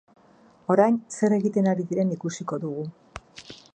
Orain 0.75 0.95
zer 1.17 1.35
egiten 1.37 1.69
ari 1.73 1.85
diren 1.91 2.15
ikusiko 2.17 2.59
dugu. 2.65 2.87